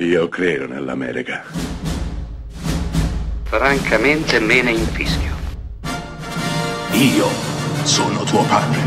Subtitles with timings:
[0.00, 1.42] Io credo nell'America.
[3.42, 5.34] Francamente me ne infischio.
[6.92, 7.26] Io
[7.82, 8.78] sono tuo padre.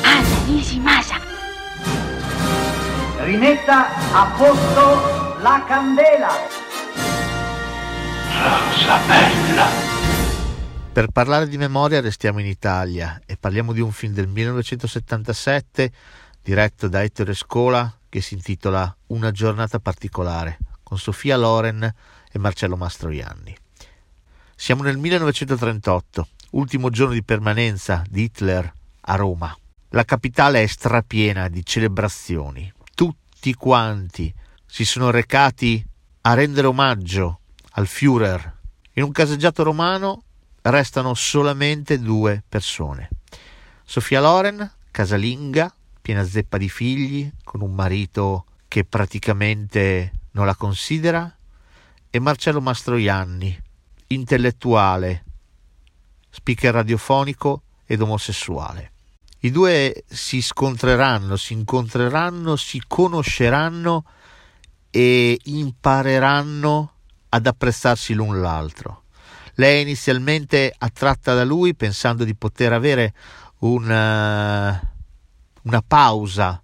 [0.00, 1.20] Anna Nishimasa.
[3.18, 6.30] Rimetta a posto la candela.
[8.32, 9.66] Rosa bella.
[10.90, 15.92] Per parlare di memoria restiamo in Italia e parliamo di un film del 1977
[16.40, 21.82] diretto da Ettore Scola che si intitola Una giornata particolare con Sofia Loren
[22.30, 23.56] e Marcello Mastroianni.
[24.54, 29.56] Siamo nel 1938, ultimo giorno di permanenza di Hitler a Roma.
[29.90, 32.72] La capitale è strapiena di celebrazioni.
[32.94, 34.34] Tutti quanti
[34.66, 35.84] si sono recati
[36.22, 37.40] a rendere omaggio
[37.72, 38.56] al Führer.
[38.94, 40.24] In un caseggiato romano
[40.62, 43.08] restano solamente due persone.
[43.84, 45.72] Sofia Loren, casalinga,
[46.08, 51.36] piena zeppa di figli, con un marito che praticamente non la considera,
[52.08, 53.54] e Marcello Mastroianni,
[54.06, 55.24] intellettuale,
[56.30, 58.92] speaker radiofonico ed omosessuale.
[59.40, 64.06] I due si scontreranno, si incontreranno, si conosceranno
[64.88, 66.92] e impareranno
[67.28, 69.02] ad apprezzarsi l'un l'altro.
[69.56, 73.12] Lei è inizialmente attratta da lui pensando di poter avere
[73.58, 74.96] una,
[75.68, 76.60] una pausa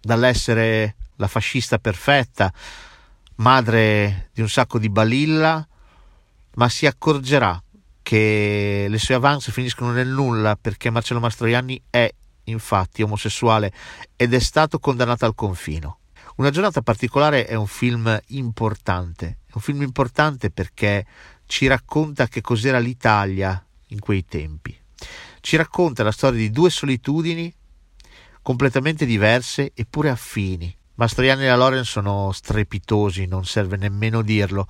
[0.00, 2.52] dall'essere la fascista perfetta,
[3.36, 5.66] madre di un sacco di balilla,
[6.54, 7.62] ma si accorgerà
[8.02, 12.12] che le sue avance finiscono nel nulla perché Marcello Mastroianni è
[12.44, 13.72] infatti omosessuale
[14.16, 15.98] ed è stato condannato al confino.
[16.36, 21.06] Una giornata particolare è un film importante, è un film importante perché
[21.46, 24.76] ci racconta che cos'era l'Italia in quei tempi.
[25.40, 27.54] Ci racconta la storia di due solitudini
[28.42, 30.74] completamente diverse eppure affini.
[30.94, 34.66] Mastroianni e la Loren sono strepitosi, non serve nemmeno dirlo,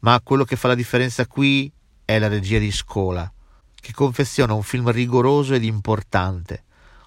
[0.00, 1.70] ma quello che fa la differenza qui
[2.04, 3.30] è la regia di Scola,
[3.74, 6.64] che confeziona un film rigoroso ed importante,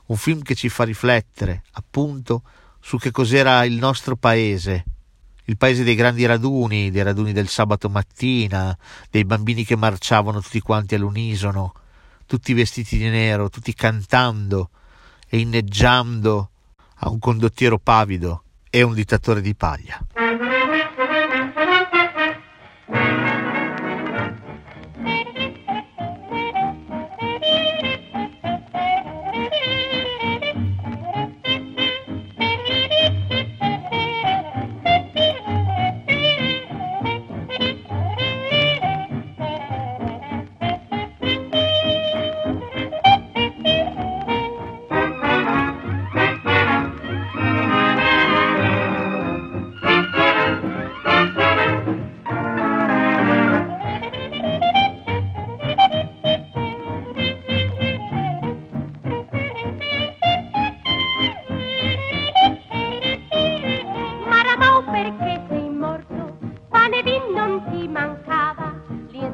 [0.08, 2.44] un film che ci fa riflettere, appunto,
[2.80, 4.86] su che cos'era il nostro paese
[5.46, 8.76] il paese dei grandi raduni, dei raduni del sabato mattina,
[9.10, 11.74] dei bambini che marciavano tutti quanti all'unisono,
[12.26, 14.70] tutti vestiti di nero, tutti cantando
[15.34, 16.50] e inneggiando
[17.04, 19.98] a un condottiero pavido e un dittatore di paglia.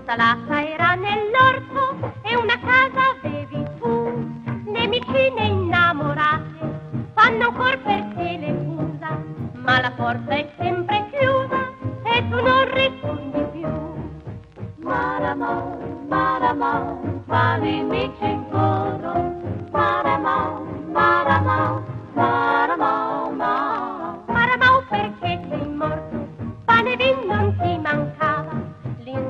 [0.07, 4.72] L'insalata era nell'orto e una casa avevi tu.
[4.72, 9.22] Le vicine innamorate fanno ancora per te le fusa,
[9.56, 11.06] ma la porta è sempre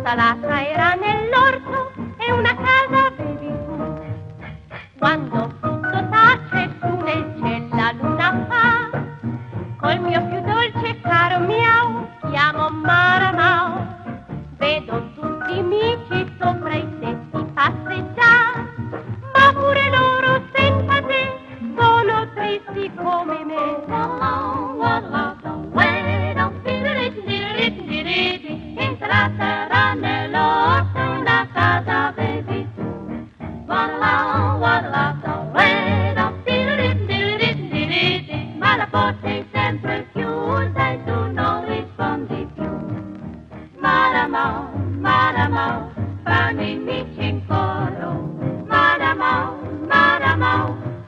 [0.07, 1.26] tutta la trairà nel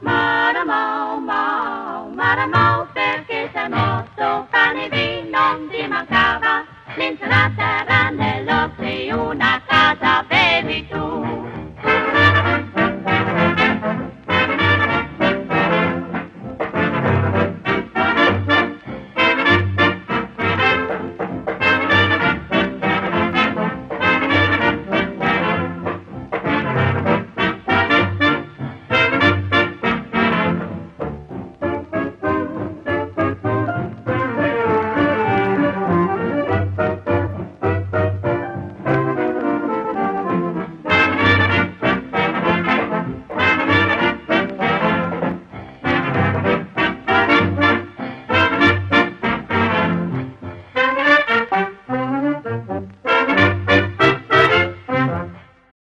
[0.00, 1.20] Maramau,
[2.14, 4.59] Maramau, perché sei morto.